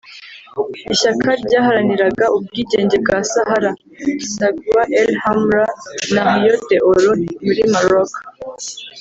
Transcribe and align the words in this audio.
ishyaka 0.93 1.29
ryaharaniraga 1.43 2.25
ubwigenge 2.37 2.95
bwa 3.03 3.17
Sahara 3.31 3.71
(Saguia 4.33 4.83
el 5.01 5.11
Hamra) 5.23 5.65
na 6.13 6.21
Rio 6.29 6.55
de 6.67 6.77
Oro 6.91 7.11
muri 7.45 7.61
Maroc 7.73 8.11